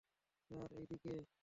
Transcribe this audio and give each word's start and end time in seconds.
Sir, 0.51 0.69
এইদিকে। 0.77 1.13